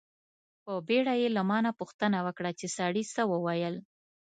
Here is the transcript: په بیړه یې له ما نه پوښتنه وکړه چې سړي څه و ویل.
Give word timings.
په 0.63 0.73
بیړه 0.87 1.13
یې 1.21 1.27
له 1.35 1.41
ما 1.49 1.57
نه 1.65 1.71
پوښتنه 1.79 2.17
وکړه 2.27 2.51
چې 2.59 2.65
سړي 2.77 3.03
څه 3.13 3.21
و 3.25 3.31
ویل. 3.45 3.75